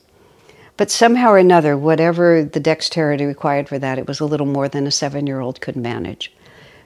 But 0.76 0.92
somehow 0.92 1.32
or 1.32 1.38
another, 1.38 1.76
whatever 1.76 2.44
the 2.44 2.60
dexterity 2.60 3.26
required 3.26 3.68
for 3.68 3.80
that, 3.80 3.98
it 3.98 4.08
was 4.08 4.20
a 4.20 4.26
little 4.26 4.46
more 4.46 4.70
than 4.70 4.86
a 4.86 4.92
seven 4.92 5.26
year 5.26 5.40
old 5.40 5.60
could 5.60 5.76
manage. 5.76 6.32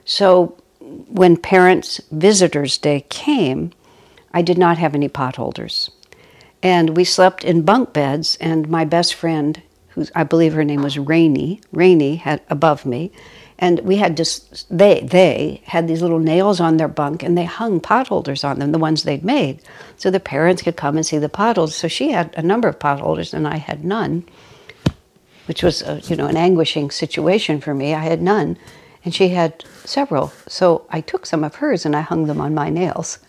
So 0.04 0.56
when 0.80 1.36
Parents 1.36 2.00
Visitors 2.10 2.78
Day 2.78 3.04
came, 3.10 3.72
I 4.32 4.40
did 4.40 4.56
not 4.56 4.78
have 4.78 4.94
any 4.94 5.08
pot 5.08 5.36
holders. 5.36 5.90
And 6.62 6.96
we 6.96 7.04
slept 7.04 7.44
in 7.44 7.62
bunk 7.62 7.92
beds, 7.92 8.38
and 8.40 8.68
my 8.68 8.84
best 8.84 9.14
friend, 9.14 9.60
who 9.94 10.06
I 10.14 10.24
believe 10.24 10.52
her 10.54 10.64
name 10.64 10.82
was 10.82 10.98
Rainey, 10.98 11.60
Rainey 11.72 12.16
had 12.16 12.40
above 12.48 12.84
me, 12.86 13.12
and 13.58 13.80
we 13.80 13.96
had 13.96 14.16
just 14.16 14.66
they 14.76 15.00
they 15.00 15.62
had 15.64 15.88
these 15.88 16.02
little 16.02 16.18
nails 16.18 16.60
on 16.60 16.76
their 16.76 16.88
bunk 16.88 17.22
and 17.22 17.36
they 17.36 17.44
hung 17.44 17.80
potholders 17.80 18.44
on 18.44 18.58
them 18.58 18.72
the 18.72 18.78
ones 18.78 19.02
they'd 19.02 19.24
made. 19.24 19.60
So 19.96 20.10
the 20.10 20.20
parents 20.20 20.62
could 20.62 20.76
come 20.76 20.96
and 20.96 21.06
see 21.06 21.18
the 21.18 21.28
potholders. 21.28 21.72
So 21.74 21.88
she 21.88 22.10
had 22.10 22.34
a 22.36 22.42
number 22.42 22.68
of 22.68 22.78
potholders 22.78 23.32
and 23.32 23.46
i 23.46 23.56
had 23.56 23.84
none 23.84 24.24
which 25.46 25.62
was 25.62 25.82
a, 25.82 26.00
you 26.04 26.16
know 26.16 26.26
an 26.26 26.36
anguishing 26.36 26.90
situation 26.90 27.60
for 27.60 27.74
me. 27.74 27.94
I 27.94 28.04
had 28.04 28.22
none. 28.22 28.56
And 29.04 29.14
she 29.14 29.28
had 29.30 29.64
several. 29.84 30.32
So 30.46 30.86
i 30.90 31.00
took 31.00 31.26
some 31.26 31.44
of 31.44 31.56
hers 31.56 31.84
and 31.84 31.96
i 31.96 32.00
hung 32.00 32.26
them 32.26 32.40
on 32.40 32.54
my 32.54 32.70
nails. 32.70 33.18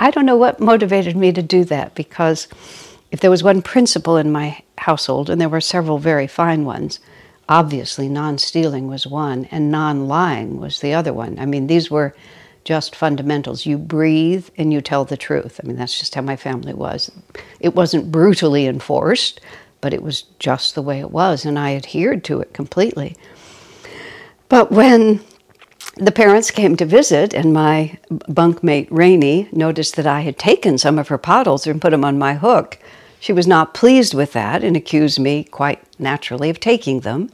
I 0.00 0.10
don't 0.10 0.26
know 0.26 0.36
what 0.36 0.58
motivated 0.58 1.16
me 1.16 1.32
to 1.32 1.42
do 1.42 1.64
that 1.64 1.94
because 1.94 2.48
if 3.12 3.20
there 3.20 3.30
was 3.30 3.44
one 3.44 3.62
principle 3.62 4.16
in 4.16 4.32
my 4.32 4.60
household 4.78 5.30
and 5.30 5.40
there 5.40 5.48
were 5.48 5.60
several 5.60 5.98
very 5.98 6.26
fine 6.26 6.64
ones 6.64 6.98
obviously 7.48 8.08
non 8.08 8.38
stealing 8.38 8.88
was 8.88 9.06
one 9.06 9.44
and 9.50 9.70
non 9.70 10.08
lying 10.08 10.58
was 10.58 10.80
the 10.80 10.94
other 10.94 11.12
one. 11.12 11.38
I 11.38 11.46
mean, 11.46 11.66
these 11.66 11.90
were 11.90 12.14
just 12.64 12.96
fundamentals. 12.96 13.66
You 13.66 13.76
breathe 13.76 14.48
and 14.56 14.72
you 14.72 14.80
tell 14.80 15.04
the 15.04 15.16
truth. 15.16 15.60
I 15.62 15.66
mean, 15.66 15.76
that's 15.76 15.98
just 15.98 16.14
how 16.14 16.22
my 16.22 16.36
family 16.36 16.72
was. 16.72 17.10
It 17.60 17.74
wasn't 17.74 18.12
brutally 18.12 18.66
enforced, 18.66 19.40
but 19.80 19.92
it 19.92 20.02
was 20.02 20.22
just 20.38 20.74
the 20.74 20.82
way 20.82 21.00
it 21.00 21.10
was, 21.10 21.44
and 21.44 21.58
I 21.58 21.74
adhered 21.74 22.24
to 22.24 22.40
it 22.40 22.54
completely. 22.54 23.16
But 24.48 24.70
when 24.70 25.20
the 25.96 26.12
parents 26.12 26.50
came 26.50 26.76
to 26.76 26.86
visit, 26.86 27.34
and 27.34 27.52
my 27.52 27.98
bunkmate 28.10 28.88
Rainey 28.90 29.48
noticed 29.52 29.96
that 29.96 30.06
I 30.06 30.20
had 30.20 30.38
taken 30.38 30.78
some 30.78 30.98
of 30.98 31.08
her 31.08 31.18
bottles 31.18 31.66
and 31.66 31.82
put 31.82 31.90
them 31.90 32.04
on 32.04 32.18
my 32.18 32.34
hook. 32.34 32.78
She 33.22 33.32
was 33.32 33.46
not 33.46 33.72
pleased 33.72 34.14
with 34.14 34.32
that 34.32 34.64
and 34.64 34.76
accused 34.76 35.20
me, 35.20 35.44
quite 35.44 35.80
naturally, 35.96 36.50
of 36.50 36.58
taking 36.58 37.00
them. 37.00 37.30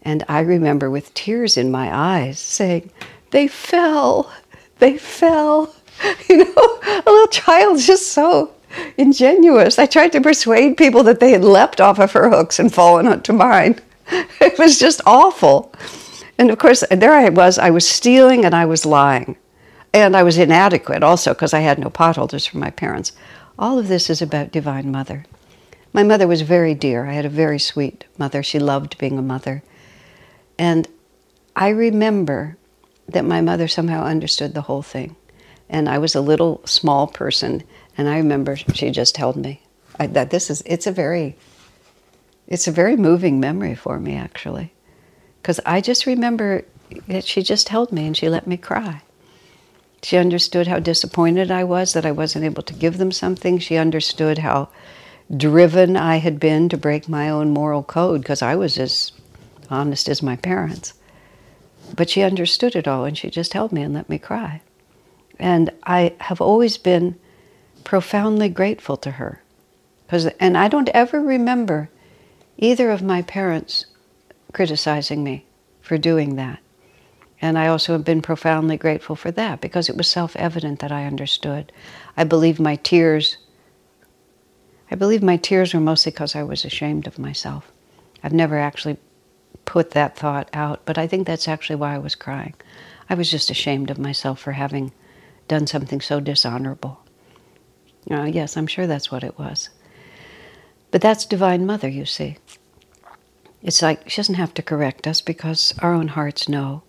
And 0.00 0.22
I 0.28 0.38
remember 0.38 0.88
with 0.88 1.12
tears 1.12 1.56
in 1.56 1.72
my 1.72 1.92
eyes 1.92 2.38
saying, 2.38 2.92
They 3.32 3.48
fell, 3.48 4.32
they 4.78 4.96
fell. 4.96 5.74
You 6.28 6.36
know, 6.44 6.80
a 7.04 7.10
little 7.10 7.26
child's 7.26 7.84
just 7.84 8.12
so 8.12 8.52
ingenuous. 8.96 9.76
I 9.76 9.86
tried 9.86 10.12
to 10.12 10.20
persuade 10.20 10.76
people 10.76 11.02
that 11.02 11.18
they 11.18 11.32
had 11.32 11.42
leapt 11.42 11.80
off 11.80 11.98
of 11.98 12.12
her 12.12 12.30
hooks 12.30 12.60
and 12.60 12.72
fallen 12.72 13.08
onto 13.08 13.32
mine. 13.32 13.80
It 14.40 14.56
was 14.56 14.78
just 14.78 15.00
awful. 15.04 15.74
And 16.38 16.48
of 16.52 16.58
course, 16.58 16.84
there 16.92 17.14
I 17.14 17.28
was, 17.30 17.58
I 17.58 17.70
was 17.70 17.88
stealing 17.88 18.44
and 18.44 18.54
I 18.54 18.66
was 18.66 18.86
lying. 18.86 19.36
And 19.92 20.16
I 20.16 20.22
was 20.22 20.38
inadequate 20.38 21.02
also 21.02 21.34
because 21.34 21.52
I 21.52 21.60
had 21.60 21.80
no 21.80 21.90
potholders 21.90 22.48
for 22.48 22.58
my 22.58 22.70
parents. 22.70 23.10
All 23.58 23.78
of 23.78 23.88
this 23.88 24.08
is 24.08 24.22
about 24.22 24.52
Divine 24.52 24.92
Mother. 24.92 25.24
My 25.92 26.04
mother 26.04 26.28
was 26.28 26.42
very 26.42 26.74
dear. 26.74 27.06
I 27.06 27.14
had 27.14 27.24
a 27.24 27.30
very 27.30 27.58
sweet 27.58 28.04
mother. 28.16 28.42
She 28.42 28.60
loved 28.60 28.98
being 28.98 29.18
a 29.18 29.22
mother. 29.22 29.64
And 30.58 30.86
I 31.56 31.70
remember 31.70 32.56
that 33.08 33.24
my 33.24 33.40
mother 33.40 33.66
somehow 33.66 34.04
understood 34.04 34.54
the 34.54 34.62
whole 34.62 34.82
thing. 34.82 35.16
And 35.68 35.88
I 35.88 35.98
was 35.98 36.14
a 36.14 36.20
little 36.20 36.60
small 36.66 37.08
person, 37.08 37.64
and 37.96 38.08
I 38.08 38.18
remember 38.18 38.54
she 38.56 38.90
just 38.90 39.16
held 39.16 39.36
me. 39.36 39.62
I, 39.98 40.06
that 40.06 40.30
this 40.30 40.50
is 40.50 40.62
it's 40.64 40.86
a 40.86 40.92
very 40.92 41.36
it's 42.46 42.68
a 42.68 42.72
very 42.72 42.96
moving 42.96 43.40
memory 43.40 43.74
for 43.74 43.98
me 43.98 44.14
actually, 44.14 44.72
because 45.42 45.60
I 45.66 45.80
just 45.80 46.06
remember 46.06 46.64
that 47.08 47.24
she 47.24 47.42
just 47.42 47.68
held 47.68 47.92
me 47.92 48.06
and 48.06 48.16
she 48.16 48.28
let 48.28 48.46
me 48.46 48.56
cry. 48.56 49.02
She 50.02 50.16
understood 50.16 50.66
how 50.66 50.78
disappointed 50.78 51.50
I 51.50 51.64
was 51.64 51.92
that 51.92 52.06
I 52.06 52.12
wasn't 52.12 52.44
able 52.44 52.62
to 52.62 52.74
give 52.74 52.98
them 52.98 53.12
something. 53.12 53.58
She 53.58 53.76
understood 53.76 54.38
how 54.38 54.68
driven 55.34 55.96
I 55.96 56.16
had 56.16 56.40
been 56.40 56.68
to 56.68 56.76
break 56.76 57.08
my 57.08 57.28
own 57.28 57.50
moral 57.50 57.82
code 57.82 58.22
because 58.22 58.42
I 58.42 58.54
was 58.54 58.78
as 58.78 59.12
honest 59.70 60.08
as 60.08 60.22
my 60.22 60.36
parents. 60.36 60.94
But 61.94 62.10
she 62.10 62.22
understood 62.22 62.76
it 62.76 62.88
all 62.88 63.04
and 63.04 63.16
she 63.16 63.30
just 63.30 63.52
held 63.52 63.72
me 63.72 63.82
and 63.82 63.94
let 63.94 64.08
me 64.08 64.18
cry. 64.18 64.62
And 65.38 65.70
I 65.84 66.14
have 66.20 66.40
always 66.40 66.78
been 66.78 67.16
profoundly 67.84 68.48
grateful 68.48 68.96
to 68.98 69.12
her. 69.12 69.42
Cause, 70.08 70.26
and 70.40 70.56
I 70.56 70.68
don't 70.68 70.88
ever 70.90 71.20
remember 71.20 71.90
either 72.56 72.90
of 72.90 73.02
my 73.02 73.22
parents 73.22 73.86
criticizing 74.52 75.22
me 75.22 75.44
for 75.80 75.98
doing 75.98 76.36
that. 76.36 76.60
And 77.40 77.58
I 77.58 77.68
also 77.68 77.92
have 77.92 78.04
been 78.04 78.22
profoundly 78.22 78.76
grateful 78.76 79.14
for 79.14 79.30
that 79.32 79.60
because 79.60 79.88
it 79.88 79.96
was 79.96 80.08
self 80.08 80.34
evident 80.36 80.80
that 80.80 80.92
I 80.92 81.06
understood. 81.06 81.72
I 82.16 82.24
believe 82.24 82.58
my 82.58 82.76
tears, 82.76 83.36
I 84.90 84.96
believe 84.96 85.22
my 85.22 85.36
tears 85.36 85.72
were 85.72 85.80
mostly 85.80 86.10
because 86.10 86.34
I 86.34 86.42
was 86.42 86.64
ashamed 86.64 87.06
of 87.06 87.18
myself. 87.18 87.70
I've 88.22 88.32
never 88.32 88.58
actually 88.58 88.96
put 89.64 89.92
that 89.92 90.16
thought 90.16 90.48
out, 90.52 90.80
but 90.84 90.98
I 90.98 91.06
think 91.06 91.26
that's 91.26 91.46
actually 91.46 91.76
why 91.76 91.94
I 91.94 91.98
was 91.98 92.14
crying. 92.14 92.54
I 93.08 93.14
was 93.14 93.30
just 93.30 93.50
ashamed 93.50 93.90
of 93.90 93.98
myself 93.98 94.40
for 94.40 94.52
having 94.52 94.92
done 95.46 95.66
something 95.66 96.00
so 96.00 96.20
dishonorable. 96.20 97.00
Uh, 98.10 98.24
yes, 98.24 98.56
I'm 98.56 98.66
sure 98.66 98.86
that's 98.86 99.12
what 99.12 99.22
it 99.24 99.38
was. 99.38 99.68
But 100.90 101.02
that's 101.02 101.26
Divine 101.26 101.66
Mother, 101.66 101.88
you 101.88 102.04
see. 102.06 102.38
It's 103.62 103.82
like 103.82 104.08
she 104.08 104.16
doesn't 104.16 104.36
have 104.36 104.54
to 104.54 104.62
correct 104.62 105.06
us 105.06 105.20
because 105.20 105.74
our 105.80 105.92
own 105.92 106.08
hearts 106.08 106.48
know 106.48 106.82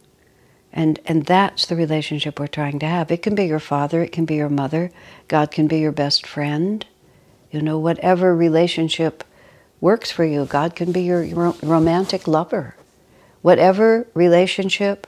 and, 0.72 1.00
and 1.06 1.26
that's 1.26 1.66
the 1.66 1.76
relationship 1.76 2.40
we're 2.40 2.48
trying 2.48 2.80
to 2.80 2.86
have. 2.86 3.12
It 3.12 3.24
can 3.24 3.36
be 3.36 3.46
your 3.46 3.60
father, 3.60 4.04
it 4.04 4.12
can 4.12 4.26
be 4.26 4.36
your 4.36 4.50
mother, 4.50 4.92
God 5.28 5.52
can 5.52 5.68
be 5.68 5.80
your 5.80 5.92
best 5.92 6.28
friend. 6.28 6.86
You 7.52 7.62
know, 7.62 7.80
whatever 7.80 8.36
relationship 8.36 9.24
works 9.82 10.12
for 10.12 10.24
you, 10.24 10.46
God 10.46 10.76
can 10.76 10.92
be 10.92 11.02
your, 11.02 11.24
romantic 11.64 12.28
lover. 12.28 12.76
Whatever 13.42 14.06
relationship 14.14 15.08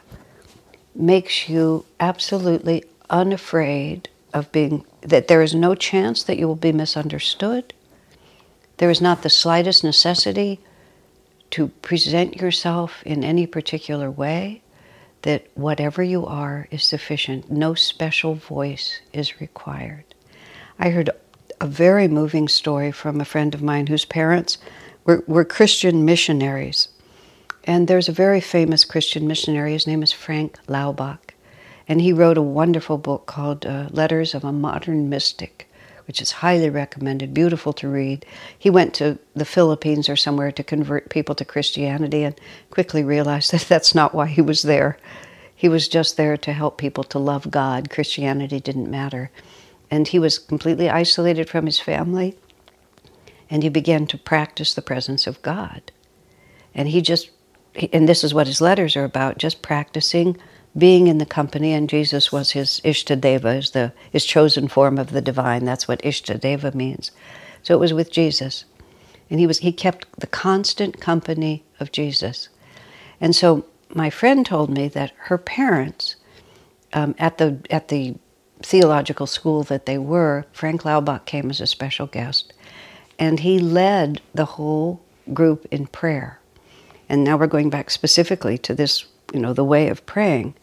makes 0.96 1.48
you 1.48 1.86
absolutely 2.00 2.84
unafraid 3.10 4.10
of 4.34 4.52
being, 4.52 4.84
that 5.02 5.28
there 5.28 5.42
is 5.42 5.54
no 5.54 5.76
chance 5.76 6.24
that 6.24 6.38
you 6.38 6.48
will 6.48 6.56
be 6.56 6.72
misunderstood. 6.72 7.74
There 8.78 8.90
is 8.90 9.02
not 9.02 9.22
the 9.22 9.30
slightest 9.30 9.84
necessity 9.84 10.60
to 11.52 11.68
present 11.68 12.38
yourself 12.38 13.04
in 13.06 13.24
any 13.24 13.46
particular 13.46 14.10
way 14.10 14.61
that 15.22 15.46
whatever 15.56 16.02
you 16.02 16.26
are 16.26 16.68
is 16.72 16.84
sufficient. 16.84 17.52
No 17.52 17.74
special 17.74 18.36
voice 18.36 19.02
is 19.14 19.40
required. 19.40 20.04
I 20.80 20.90
heard 20.90 21.10
a 21.60 21.68
very 21.68 22.08
moving 22.08 22.48
story 22.48 22.92
from 22.92 23.22
a 23.22 23.26
friend 23.26 23.54
of 23.54 23.62
mine 23.62 23.88
whose 23.88 24.06
parents 24.06 24.58
were, 25.06 25.24
were 25.28 25.46
Christian 25.46 26.06
missionaries. 26.06 26.88
And 27.64 27.88
there's 27.88 28.10
a 28.10 28.14
very 28.14 28.42
famous 28.42 28.84
Christian 28.84 29.28
missionary, 29.28 29.74
his 29.74 29.86
name 29.86 30.02
is 30.02 30.12
Frank 30.12 30.58
Laubach. 30.68 31.36
And 31.88 32.02
he 32.02 32.14
wrote 32.14 32.38
a 32.38 32.42
wonderful 32.42 32.98
book 32.98 33.28
called 33.28 33.66
uh, 33.66 33.90
Letters 33.92 34.34
of 34.34 34.44
a 34.44 34.52
Modern 34.52 35.10
Mystic, 35.10 35.70
which 36.12 36.22
is 36.22 36.32
highly 36.44 36.70
recommended, 36.70 37.34
beautiful 37.34 37.72
to 37.72 37.88
read. 37.88 38.26
He 38.60 38.70
went 38.70 38.94
to 38.96 39.18
the 39.34 39.46
Philippines 39.46 40.10
or 40.10 40.18
somewhere 40.18 40.52
to 40.52 40.62
convert 40.62 41.10
people 41.10 41.36
to 41.36 41.46
Christianity 41.46 42.24
and 42.26 42.36
quickly 42.70 43.02
realized 43.02 43.54
that 43.54 43.62
that's 43.62 43.96
not 43.96 44.14
why 44.14 44.28
he 44.28 44.42
was 44.42 44.64
there. 44.64 44.98
He 45.56 45.70
was 45.70 45.88
just 45.88 46.18
there 46.18 46.36
to 46.36 46.52
help 46.52 46.78
people 46.78 47.06
to 47.06 47.18
love 47.18 47.50
God. 47.50 47.90
Christianity 47.90 48.60
didn't 48.60 48.92
matter. 48.92 49.32
And 49.90 50.06
he 50.06 50.20
was 50.20 50.38
completely 50.38 50.90
isolated 50.90 51.50
from 51.50 51.66
his 51.66 51.80
family, 51.80 52.38
and 53.50 53.64
he 53.64 53.70
began 53.70 54.06
to 54.08 54.18
practice 54.18 54.74
the 54.74 54.82
presence 54.82 55.28
of 55.28 55.42
God. 55.42 55.94
And 56.76 56.90
he 56.90 57.02
just, 57.02 57.32
and 57.94 58.10
this 58.10 58.26
is 58.26 58.34
what 58.34 58.48
his 58.48 58.60
letters 58.60 58.98
are 58.98 59.06
about, 59.06 59.38
just 59.38 59.62
practicing 59.62 60.36
being 60.78 61.08
in 61.08 61.18
the 61.18 61.26
company, 61.26 61.74
and 61.74 61.90
Jesus 61.90 62.32
was 62.32 62.52
his 62.52 62.82
Ishtadeva, 62.84 63.58
is 63.58 63.72
the 63.72 63.94
his 64.12 64.26
chosen 64.26 64.68
form 64.68 64.98
of 64.98 65.12
the 65.12 65.22
divine. 65.22 65.66
That's 65.66 65.88
what 65.88 66.02
Ishtadeva 66.02 66.74
means. 66.74 67.12
So 67.64 67.74
it 67.74 67.80
was 67.80 67.94
with 67.94 68.12
Jesus, 68.12 68.66
and 69.30 69.40
he 69.40 69.48
was 69.48 69.60
he 69.60 69.72
kept 69.74 70.08
the 70.20 70.28
constant 70.28 71.00
company 71.00 71.64
of 71.80 71.92
Jesus. 71.92 72.50
And 73.20 73.36
so 73.36 73.66
my 73.94 74.10
friend 74.10 74.46
told 74.46 74.70
me 74.70 74.88
that 74.90 75.12
her 75.18 75.38
parents, 75.38 76.16
um, 76.94 77.16
at 77.20 77.38
the 77.38 77.60
at 77.70 77.90
the 77.90 78.16
theological 78.62 79.28
school 79.28 79.64
that 79.64 79.86
they 79.86 79.98
were, 79.98 80.46
Frank 80.54 80.84
Laubach 80.84 81.26
came 81.26 81.50
as 81.50 81.62
a 81.62 81.68
special 81.68 82.08
guest, 82.08 82.54
and 83.20 83.40
he 83.42 83.60
led 83.60 84.22
the 84.34 84.46
whole 84.46 85.02
group 85.34 85.66
in 85.72 85.88
prayer. 85.88 86.40
And 87.10 87.24
now 87.24 87.38
we're 87.38 87.48
going 87.48 87.70
back 87.70 87.90
specifically 87.90 88.58
to 88.60 88.74
this, 88.74 89.06
you 89.34 89.40
know, 89.40 89.54
the 89.54 89.64
way 89.64 89.88
of 89.88 90.06
praying. 90.06 90.54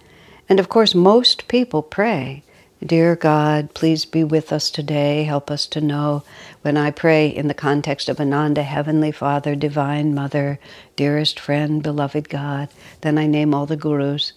And 0.48 0.60
of 0.60 0.68
course, 0.68 0.94
most 0.94 1.48
people 1.48 1.82
pray, 1.82 2.42
Dear 2.84 3.16
God, 3.16 3.74
please 3.74 4.04
be 4.04 4.22
with 4.22 4.52
us 4.52 4.70
today. 4.70 5.24
Help 5.24 5.50
us 5.50 5.66
to 5.66 5.80
know. 5.80 6.22
When 6.62 6.76
I 6.76 6.92
pray 6.92 7.26
in 7.26 7.48
the 7.48 7.54
context 7.54 8.08
of 8.08 8.20
Ananda, 8.20 8.62
Heavenly 8.62 9.10
Father, 9.10 9.56
Divine 9.56 10.14
Mother, 10.14 10.60
dearest 10.94 11.40
friend, 11.40 11.82
beloved 11.82 12.28
God, 12.28 12.68
then 13.00 13.18
I 13.18 13.26
name 13.26 13.52
all 13.52 13.66
the 13.66 13.76
gurus. 13.76 14.32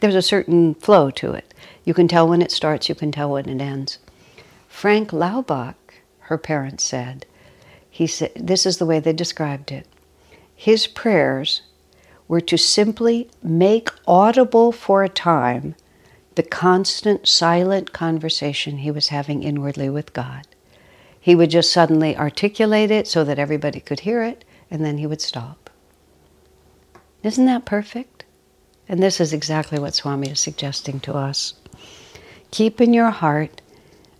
There's 0.00 0.14
a 0.14 0.20
certain 0.20 0.74
flow 0.74 1.10
to 1.12 1.32
it. 1.32 1.54
You 1.84 1.94
can 1.94 2.06
tell 2.06 2.28
when 2.28 2.42
it 2.42 2.52
starts, 2.52 2.90
you 2.90 2.94
can 2.94 3.12
tell 3.12 3.30
when 3.30 3.48
it 3.48 3.62
ends. 3.62 3.98
Frank 4.68 5.10
Laubach, 5.10 5.76
her 6.20 6.36
parents 6.36 6.84
said, 6.84 7.24
he 7.88 8.06
said, 8.06 8.32
this 8.36 8.66
is 8.66 8.76
the 8.76 8.84
way 8.84 9.00
they 9.00 9.14
described 9.14 9.72
it. 9.72 9.86
His 10.54 10.86
prayers 10.86 11.62
were 12.28 12.40
to 12.40 12.58
simply 12.58 13.28
make 13.42 13.88
audible 14.06 14.72
for 14.72 15.02
a 15.02 15.08
time 15.08 15.74
the 16.34 16.42
constant 16.42 17.26
silent 17.26 17.92
conversation 17.92 18.78
he 18.78 18.90
was 18.90 19.08
having 19.08 19.42
inwardly 19.42 19.88
with 19.88 20.12
God. 20.12 20.46
He 21.18 21.34
would 21.34 21.50
just 21.50 21.72
suddenly 21.72 22.16
articulate 22.16 22.90
it 22.90 23.08
so 23.08 23.24
that 23.24 23.38
everybody 23.38 23.80
could 23.80 24.00
hear 24.00 24.22
it, 24.22 24.44
and 24.70 24.84
then 24.84 24.98
he 24.98 25.06
would 25.06 25.22
stop. 25.22 25.70
Isn't 27.22 27.46
that 27.46 27.64
perfect? 27.64 28.24
And 28.88 29.02
this 29.02 29.20
is 29.20 29.32
exactly 29.32 29.78
what 29.78 29.94
Swami 29.94 30.28
is 30.30 30.38
suggesting 30.38 31.00
to 31.00 31.14
us. 31.14 31.54
Keep 32.50 32.80
in 32.80 32.94
your 32.94 33.10
heart 33.10 33.60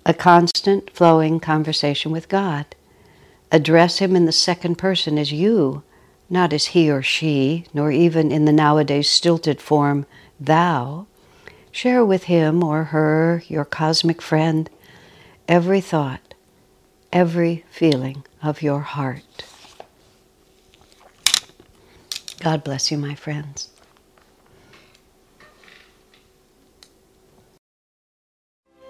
a 0.05 0.15
constant 0.15 0.91
flowing 0.91 1.39
conversation 1.39 2.11
with 2.13 2.29
God. 2.29 2.67
Address 3.53 3.99
Him 3.99 4.17
in 4.17 4.25
the 4.25 4.33
second 4.33 4.77
person 4.77 5.19
as 5.19 5.33
you 5.33 5.83
not 6.29 6.53
as 6.53 6.67
he 6.67 6.91
or 6.91 7.03
she, 7.03 7.65
nor 7.73 7.91
even 7.91 8.33
in 8.33 8.45
the 8.45 8.53
nowadays 8.53 9.09
stilted 9.09 9.61
form 9.61 10.07
thou. 10.41 11.07
Share 11.71 12.05
with 12.05 12.25
him 12.25 12.65
or 12.65 12.85
her, 12.85 13.43
your 13.49 13.65
cosmic 13.65 14.23
friend, 14.23 14.71
every 15.47 15.81
thought, 15.81 16.35
every 17.13 17.65
feeling 17.71 18.25
of 18.43 18.63
your 18.63 18.81
heart. 18.81 19.45
God 22.41 22.65
bless 22.65 22.91
you, 22.91 22.99
my 22.99 23.15
friends. 23.15 23.69